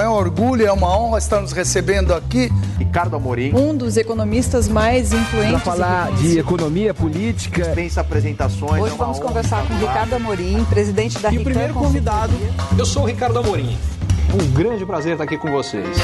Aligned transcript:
É 0.00 0.08
um 0.08 0.12
orgulho, 0.12 0.66
é 0.66 0.72
uma 0.72 0.98
honra 0.98 1.18
estar 1.18 1.40
nos 1.40 1.52
recebendo 1.52 2.12
aqui. 2.12 2.50
Ricardo 2.78 3.14
Amorim. 3.16 3.54
Um 3.54 3.76
dos 3.76 3.96
economistas 3.96 4.68
mais 4.68 5.12
influentes. 5.12 5.62
Para 5.62 5.72
falar 5.72 6.12
de 6.12 6.38
economia 6.38 6.92
política. 6.92 7.62
Dispensa 7.62 8.00
apresentações. 8.00 8.82
Hoje 8.82 8.94
é 8.94 8.96
vamos 8.96 9.18
conversar 9.18 9.66
com 9.66 9.74
Ricardo 9.74 10.14
Amorim, 10.14 10.64
presidente 10.64 11.18
da 11.20 11.32
E 11.32 11.38
o 11.38 11.44
primeiro 11.44 11.74
convidado, 11.74 12.32
eu 12.76 12.84
sou 12.84 13.04
o 13.04 13.06
Ricardo 13.06 13.38
Amorim. 13.38 13.78
Um 14.32 14.52
grande 14.52 14.84
prazer 14.84 15.12
estar 15.12 15.24
aqui 15.24 15.38
com 15.38 15.50
vocês. 15.50 15.96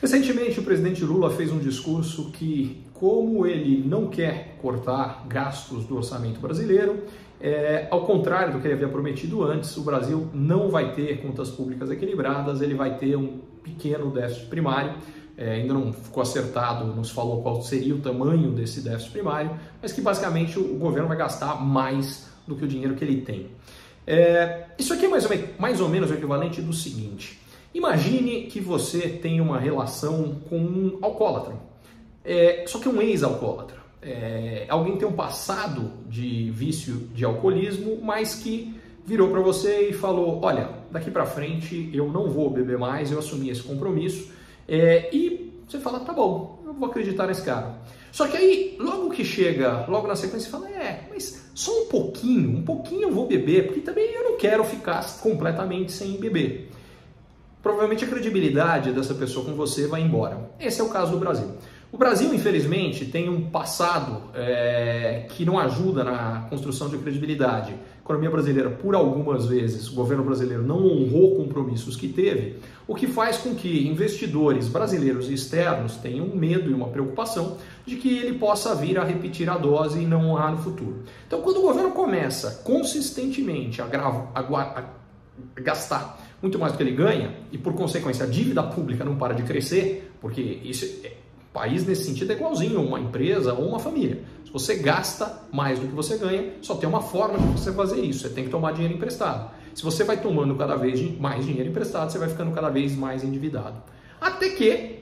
Recentemente, 0.00 0.60
o 0.60 0.62
presidente 0.62 1.02
Lula 1.04 1.30
fez 1.30 1.50
um 1.50 1.58
discurso 1.58 2.30
que, 2.30 2.84
como 2.92 3.46
ele 3.46 3.82
não 3.86 4.08
quer 4.08 4.56
cortar 4.60 5.26
gastos 5.26 5.84
do 5.86 5.96
orçamento 5.96 6.38
brasileiro, 6.38 7.02
é, 7.40 7.86
ao 7.90 8.04
contrário 8.04 8.52
do 8.52 8.60
que 8.60 8.66
ele 8.66 8.74
havia 8.74 8.88
prometido 8.88 9.42
antes, 9.42 9.76
o 9.76 9.82
Brasil 9.82 10.28
não 10.32 10.68
vai 10.68 10.92
ter 10.92 11.20
contas 11.22 11.50
públicas 11.50 11.90
equilibradas, 11.90 12.60
ele 12.60 12.74
vai 12.74 12.96
ter 12.96 13.16
um 13.16 13.40
pequeno 13.62 14.10
déficit 14.10 14.46
primário. 14.46 14.94
É, 15.38 15.52
ainda 15.52 15.74
não 15.74 15.92
ficou 15.92 16.22
acertado, 16.22 16.86
nos 16.86 17.10
falou 17.10 17.42
qual 17.42 17.60
seria 17.60 17.94
o 17.94 17.98
tamanho 17.98 18.52
desse 18.52 18.80
déficit 18.80 19.12
primário, 19.12 19.50
mas 19.82 19.92
que 19.92 20.00
basicamente 20.00 20.58
o 20.58 20.78
governo 20.78 21.08
vai 21.08 21.16
gastar 21.16 21.62
mais 21.62 22.26
do 22.46 22.56
que 22.56 22.64
o 22.64 22.68
dinheiro 22.68 22.94
que 22.94 23.04
ele 23.04 23.20
tem. 23.20 23.48
É, 24.06 24.64
isso 24.78 24.94
aqui 24.94 25.04
é 25.04 25.08
mais 25.08 25.28
ou, 25.28 25.30
mais 25.58 25.80
ou 25.80 25.88
menos 25.90 26.10
o 26.10 26.14
equivalente 26.14 26.62
do 26.62 26.72
seguinte: 26.72 27.38
imagine 27.76 28.46
que 28.46 28.60
você 28.60 29.08
tem 29.08 29.40
uma 29.40 29.58
relação 29.58 30.36
com 30.48 30.58
um 30.58 30.98
alcoólatra, 31.02 31.54
é, 32.24 32.64
só 32.66 32.78
que 32.78 32.88
um 32.88 33.00
ex-alcoólatra 33.00 33.86
é, 34.06 34.66
alguém 34.68 34.96
tem 34.96 35.08
um 35.08 35.12
passado 35.12 35.90
de 36.08 36.48
vício 36.52 37.08
de 37.12 37.24
alcoolismo, 37.24 37.98
mas 38.00 38.36
que 38.36 38.78
virou 39.04 39.30
para 39.30 39.40
você 39.40 39.88
e 39.88 39.92
falou: 39.92 40.40
Olha, 40.42 40.70
daqui 40.92 41.10
para 41.10 41.26
frente 41.26 41.90
eu 41.92 42.06
não 42.10 42.30
vou 42.30 42.48
beber 42.48 42.78
mais, 42.78 43.10
eu 43.10 43.18
assumi 43.18 43.50
esse 43.50 43.62
compromisso. 43.62 44.30
É, 44.68 45.10
e 45.12 45.52
você 45.66 45.80
fala: 45.80 46.00
Tá 46.00 46.12
bom, 46.12 46.62
eu 46.64 46.72
vou 46.72 46.88
acreditar 46.88 47.26
nesse 47.26 47.42
cara. 47.42 47.78
Só 48.12 48.28
que 48.28 48.36
aí, 48.36 48.76
logo 48.78 49.10
que 49.10 49.24
chega, 49.24 49.84
logo 49.88 50.06
na 50.06 50.14
sequência, 50.14 50.48
você 50.48 50.52
fala: 50.52 50.70
É, 50.70 51.08
mas 51.10 51.50
só 51.52 51.72
um 51.82 51.86
pouquinho, 51.86 52.58
um 52.58 52.62
pouquinho 52.62 53.08
eu 53.08 53.12
vou 53.12 53.26
beber, 53.26 53.66
porque 53.66 53.80
também 53.80 54.08
eu 54.14 54.22
não 54.22 54.36
quero 54.36 54.62
ficar 54.62 55.04
completamente 55.18 55.90
sem 55.90 56.16
beber. 56.16 56.70
Provavelmente 57.66 58.04
a 58.04 58.06
credibilidade 58.06 58.92
dessa 58.92 59.12
pessoa 59.12 59.44
com 59.44 59.52
você 59.54 59.88
vai 59.88 60.00
embora. 60.00 60.52
Esse 60.60 60.80
é 60.80 60.84
o 60.84 60.88
caso 60.88 61.10
do 61.10 61.18
Brasil. 61.18 61.48
O 61.90 61.98
Brasil, 61.98 62.32
infelizmente, 62.32 63.06
tem 63.06 63.28
um 63.28 63.50
passado 63.50 64.22
é, 64.36 65.26
que 65.30 65.44
não 65.44 65.58
ajuda 65.58 66.04
na 66.04 66.46
construção 66.48 66.88
de 66.88 66.96
credibilidade. 66.96 67.72
A 67.72 68.04
economia 68.04 68.30
brasileira, 68.30 68.70
por 68.70 68.94
algumas 68.94 69.46
vezes, 69.46 69.90
o 69.90 69.96
governo 69.96 70.22
brasileiro 70.22 70.62
não 70.62 70.76
honrou 70.86 71.34
compromissos 71.34 71.96
que 71.96 72.06
teve, 72.06 72.60
o 72.86 72.94
que 72.94 73.08
faz 73.08 73.36
com 73.36 73.52
que 73.52 73.88
investidores 73.88 74.68
brasileiros 74.68 75.28
e 75.28 75.34
externos 75.34 75.96
tenham 75.96 76.28
medo 76.28 76.70
e 76.70 76.72
uma 76.72 76.86
preocupação 76.86 77.56
de 77.84 77.96
que 77.96 78.16
ele 78.16 78.38
possa 78.38 78.76
vir 78.76 78.96
a 78.96 79.02
repetir 79.02 79.50
a 79.50 79.58
dose 79.58 80.00
e 80.00 80.06
não 80.06 80.30
honrar 80.30 80.52
no 80.52 80.58
futuro. 80.58 81.02
Então, 81.26 81.40
quando 81.40 81.56
o 81.56 81.62
governo 81.62 81.90
começa 81.90 82.62
consistentemente 82.62 83.82
a, 83.82 83.86
grava, 83.86 84.28
a, 84.32 84.40
a, 84.40 84.78
a 85.56 85.60
gastar 85.60 86.25
muito 86.40 86.58
mais 86.58 86.72
do 86.72 86.76
que 86.76 86.82
ele 86.82 86.92
ganha 86.92 87.34
e, 87.50 87.58
por 87.58 87.74
consequência, 87.74 88.24
a 88.24 88.28
dívida 88.28 88.62
pública 88.62 89.04
não 89.04 89.16
para 89.16 89.34
de 89.34 89.42
crescer, 89.42 90.12
porque 90.20 90.40
isso 90.40 90.84
é 91.04 91.12
país 91.56 91.86
nesse 91.86 92.04
sentido 92.04 92.32
é 92.32 92.34
igualzinho 92.34 92.82
uma 92.82 93.00
empresa 93.00 93.54
ou 93.54 93.66
uma 93.66 93.78
família. 93.78 94.22
Se 94.44 94.52
você 94.52 94.74
gasta 94.76 95.42
mais 95.50 95.78
do 95.78 95.86
que 95.86 95.94
você 95.94 96.18
ganha, 96.18 96.52
só 96.60 96.74
tem 96.74 96.86
uma 96.86 97.00
forma 97.00 97.38
de 97.38 97.46
você 97.46 97.72
fazer 97.72 97.98
isso. 98.02 98.20
Você 98.20 98.28
tem 98.28 98.44
que 98.44 98.50
tomar 98.50 98.72
dinheiro 98.72 98.92
emprestado. 98.92 99.50
Se 99.74 99.82
você 99.82 100.04
vai 100.04 100.20
tomando 100.20 100.54
cada 100.54 100.76
vez 100.76 101.18
mais 101.18 101.46
dinheiro 101.46 101.70
emprestado, 101.70 102.12
você 102.12 102.18
vai 102.18 102.28
ficando 102.28 102.52
cada 102.52 102.68
vez 102.68 102.94
mais 102.94 103.24
endividado. 103.24 103.82
Até 104.20 104.50
que, 104.50 104.98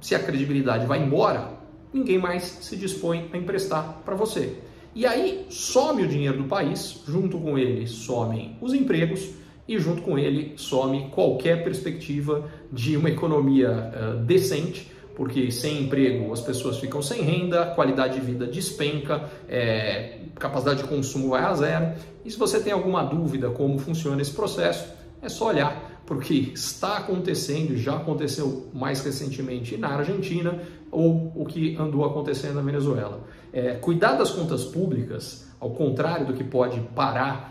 se 0.00 0.14
a 0.14 0.18
credibilidade 0.18 0.86
vai 0.86 1.02
embora, 1.02 1.50
ninguém 1.92 2.18
mais 2.18 2.44
se 2.44 2.76
dispõe 2.76 3.28
a 3.30 3.36
emprestar 3.36 4.00
para 4.02 4.14
você. 4.14 4.56
E 4.94 5.04
aí 5.04 5.46
some 5.50 6.02
o 6.02 6.08
dinheiro 6.08 6.38
do 6.38 6.44
país, 6.44 7.02
junto 7.06 7.38
com 7.38 7.58
ele 7.58 7.86
somem 7.86 8.56
os 8.58 8.72
empregos 8.72 9.34
e 9.66 9.78
junto 9.78 10.02
com 10.02 10.18
ele 10.18 10.54
some 10.56 11.10
qualquer 11.10 11.62
perspectiva 11.62 12.48
de 12.72 12.96
uma 12.96 13.10
economia 13.10 13.70
uh, 13.70 14.16
decente 14.24 14.90
porque 15.20 15.50
sem 15.50 15.82
emprego 15.82 16.32
as 16.32 16.40
pessoas 16.40 16.78
ficam 16.78 17.02
sem 17.02 17.20
renda, 17.20 17.66
qualidade 17.74 18.14
de 18.14 18.24
vida 18.24 18.46
despenca, 18.46 19.28
é, 19.46 20.20
capacidade 20.36 20.82
de 20.82 20.88
consumo 20.88 21.28
vai 21.28 21.44
a 21.44 21.52
zero. 21.52 21.92
E 22.24 22.30
se 22.30 22.38
você 22.38 22.58
tem 22.58 22.72
alguma 22.72 23.02
dúvida 23.04 23.50
como 23.50 23.78
funciona 23.78 24.22
esse 24.22 24.32
processo, 24.32 24.88
é 25.20 25.28
só 25.28 25.48
olhar 25.48 25.90
porque 26.06 26.50
está 26.54 26.96
acontecendo, 26.96 27.76
já 27.76 27.96
aconteceu 27.96 28.66
mais 28.72 29.04
recentemente 29.04 29.76
na 29.76 29.90
Argentina 29.90 30.58
ou 30.90 31.30
o 31.36 31.44
que 31.44 31.76
andou 31.76 32.04
acontecendo 32.04 32.54
na 32.54 32.62
Venezuela. 32.62 33.20
É, 33.52 33.74
cuidar 33.74 34.14
das 34.14 34.30
contas 34.30 34.64
públicas, 34.64 35.46
ao 35.60 35.70
contrário 35.70 36.26
do 36.26 36.32
que 36.32 36.42
pode 36.42 36.80
parar 36.96 37.49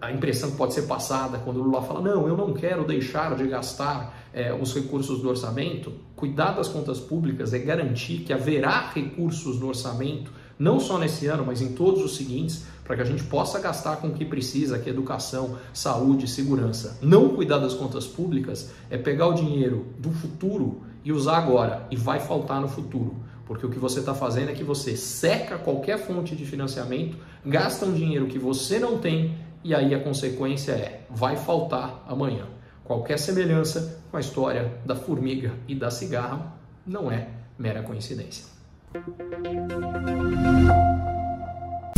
a 0.00 0.10
impressão 0.12 0.50
que 0.50 0.56
pode 0.56 0.74
ser 0.74 0.82
passada 0.82 1.38
quando 1.38 1.58
o 1.58 1.62
Lula 1.62 1.82
fala: 1.82 2.00
não, 2.00 2.26
eu 2.26 2.36
não 2.36 2.52
quero 2.52 2.84
deixar 2.84 3.34
de 3.36 3.46
gastar 3.46 4.28
é, 4.32 4.52
os 4.52 4.74
recursos 4.74 5.20
do 5.20 5.28
orçamento. 5.28 5.92
Cuidar 6.14 6.52
das 6.52 6.68
contas 6.68 6.98
públicas 6.98 7.52
é 7.52 7.58
garantir 7.58 8.18
que 8.18 8.32
haverá 8.32 8.90
recursos 8.90 9.60
no 9.60 9.68
orçamento, 9.68 10.32
não 10.58 10.80
só 10.80 10.98
nesse 10.98 11.26
ano, 11.26 11.44
mas 11.44 11.60
em 11.60 11.72
todos 11.72 12.02
os 12.02 12.16
seguintes, 12.16 12.64
para 12.84 12.96
que 12.96 13.02
a 13.02 13.04
gente 13.04 13.24
possa 13.24 13.58
gastar 13.58 13.96
com 13.96 14.08
o 14.08 14.14
que 14.14 14.24
precisa, 14.24 14.78
que 14.78 14.88
é 14.88 14.92
educação, 14.92 15.56
saúde, 15.72 16.28
segurança. 16.28 16.98
Não 17.02 17.30
cuidar 17.30 17.58
das 17.58 17.74
contas 17.74 18.06
públicas 18.06 18.70
é 18.88 18.96
pegar 18.96 19.26
o 19.26 19.34
dinheiro 19.34 19.86
do 19.98 20.10
futuro 20.10 20.82
e 21.04 21.12
usar 21.12 21.38
agora, 21.38 21.86
e 21.90 21.96
vai 21.96 22.18
faltar 22.18 22.60
no 22.60 22.68
futuro. 22.68 23.16
Porque 23.46 23.64
o 23.64 23.70
que 23.70 23.78
você 23.78 24.00
está 24.00 24.12
fazendo 24.12 24.50
é 24.50 24.54
que 24.54 24.64
você 24.64 24.96
seca 24.96 25.56
qualquer 25.56 25.98
fonte 25.98 26.34
de 26.34 26.44
financiamento, 26.44 27.16
gasta 27.44 27.86
um 27.86 27.92
dinheiro 27.92 28.26
que 28.26 28.40
você 28.40 28.78
não 28.80 28.98
tem 28.98 29.36
e 29.66 29.74
aí 29.74 29.92
a 29.92 29.98
consequência 29.98 30.70
é: 30.72 31.00
vai 31.10 31.36
faltar 31.36 32.04
amanhã. 32.08 32.44
Qualquer 32.84 33.18
semelhança 33.18 33.98
com 34.12 34.16
a 34.16 34.20
história 34.20 34.72
da 34.86 34.94
formiga 34.94 35.50
e 35.66 35.74
da 35.74 35.90
cigarra 35.90 36.54
não 36.86 37.10
é 37.10 37.26
mera 37.58 37.82
coincidência. 37.82 38.44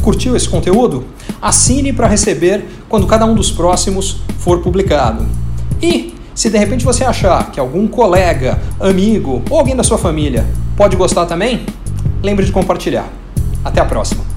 Curtiu 0.03 0.35
esse 0.35 0.49
conteúdo? 0.49 1.05
Assine 1.43 1.93
para 1.93 2.07
receber 2.07 2.65
quando 2.89 3.07
cada 3.07 3.27
um 3.27 3.35
dos 3.35 3.53
próximos 3.53 4.23
for 4.39 4.63
publicado. 4.63 5.27
E 5.83 6.15
se 6.35 6.49
de 6.49 6.57
repente 6.57 6.87
você 6.87 7.05
achar 7.05 7.53
que 7.53 7.61
algum 7.61 7.87
colega, 7.87 8.59
amigo 8.81 9.43
ou 9.51 9.59
alguém 9.59 9.77
da 9.77 9.85
sua 9.85 9.99
família 9.99 10.47
pode 10.75 10.97
gostar 10.97 11.27
também, 11.27 11.67
lembre 12.23 12.47
de 12.47 12.53
compartilhar. 12.53 13.13
Até 13.63 13.83
a 13.83 13.85
próxima! 13.85 14.28